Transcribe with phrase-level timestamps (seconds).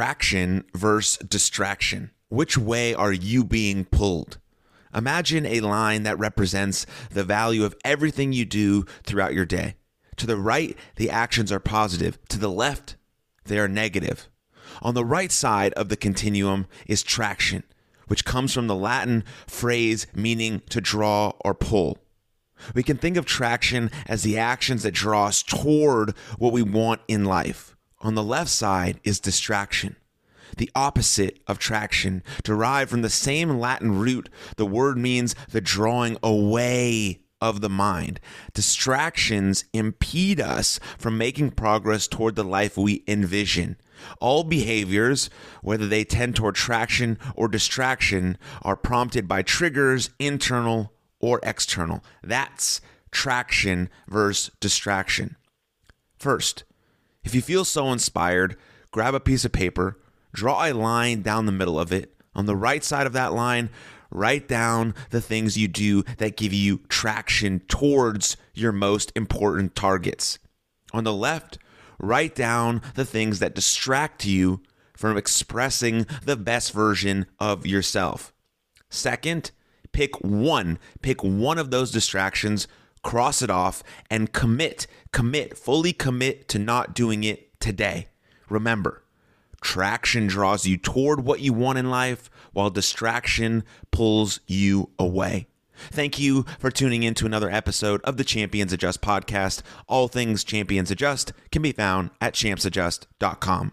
[0.00, 2.10] traction versus distraction.
[2.30, 4.38] Which way are you being pulled?
[4.94, 9.74] Imagine a line that represents the value of everything you do throughout your day.
[10.16, 12.18] To the right, the actions are positive.
[12.30, 12.96] To the left,
[13.44, 14.30] they are negative.
[14.80, 17.62] On the right side of the continuum is traction,
[18.06, 21.98] which comes from the Latin phrase meaning to draw or pull.
[22.74, 27.02] We can think of traction as the actions that draw us toward what we want
[27.06, 27.76] in life.
[28.00, 29.96] On the left side is distraction,
[30.56, 34.28] the opposite of traction, derived from the same Latin root.
[34.56, 38.20] The word means the drawing away of the mind.
[38.54, 43.76] Distractions impede us from making progress toward the life we envision.
[44.18, 45.28] All behaviors,
[45.62, 52.02] whether they tend toward traction or distraction, are prompted by triggers, internal or external.
[52.22, 55.36] That's traction versus distraction.
[56.18, 56.64] First,
[57.22, 58.56] if you feel so inspired,
[58.90, 59.98] grab a piece of paper,
[60.32, 62.14] draw a line down the middle of it.
[62.34, 63.70] On the right side of that line,
[64.10, 70.38] write down the things you do that give you traction towards your most important targets.
[70.92, 71.58] On the left,
[71.98, 74.62] write down the things that distract you
[74.94, 78.32] from expressing the best version of yourself.
[78.90, 79.50] Second,
[79.92, 82.66] pick one, pick one of those distractions,
[83.02, 88.08] cross it off, and commit, commit, fully commit to not doing it today.
[88.48, 89.02] Remember,
[89.60, 95.46] traction draws you toward what you want in life, while distraction pulls you away.
[95.90, 99.62] Thank you for tuning in to another episode of the Champions Adjust podcast.
[99.88, 103.72] All things Champions Adjust can be found at champsadjust.com.